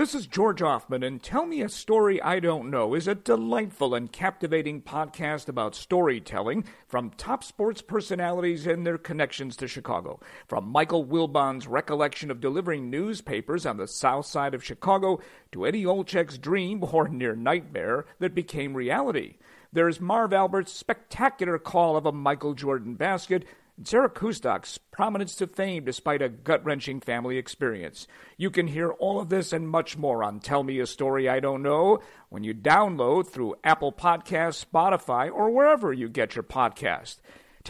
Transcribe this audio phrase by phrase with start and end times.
[0.00, 3.94] This is George Ofman, and Tell Me a Story I Don't Know is a delightful
[3.94, 10.18] and captivating podcast about storytelling from top sports personalities and their connections to Chicago.
[10.48, 15.20] From Michael Wilbon's recollection of delivering newspapers on the south side of Chicago
[15.52, 19.36] to Eddie Olczyk's dream or near nightmare that became reality.
[19.70, 23.44] There's Marv Albert's spectacular call of a Michael Jordan basket
[23.82, 28.06] Sarah Kustok's prominence to fame despite a gut wrenching family experience.
[28.36, 31.40] You can hear all of this and much more on Tell Me a Story I
[31.40, 37.18] Don't Know when you download through Apple Podcasts, Spotify, or wherever you get your podcast.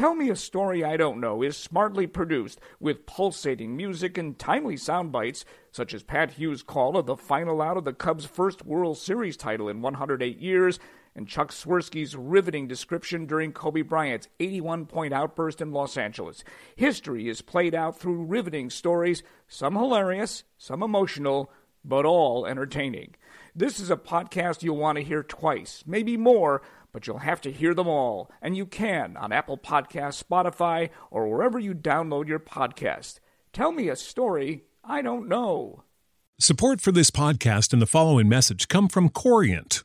[0.00, 4.78] Tell Me a Story I Don't Know is smartly produced with pulsating music and timely
[4.78, 8.64] sound bites, such as Pat Hughes' call of the final out of the Cubs' first
[8.64, 10.78] World Series title in 108 years
[11.14, 16.44] and Chuck Swirsky's riveting description during Kobe Bryant's 81 point outburst in Los Angeles.
[16.76, 21.52] History is played out through riveting stories, some hilarious, some emotional,
[21.84, 23.16] but all entertaining.
[23.54, 26.62] This is a podcast you'll want to hear twice, maybe more,
[26.92, 31.28] but you'll have to hear them all, and you can on Apple Podcasts, Spotify, or
[31.28, 33.20] wherever you download your podcast.
[33.52, 35.84] Tell me a story I don't know.
[36.38, 39.84] Support for this podcast and the following message come from Corient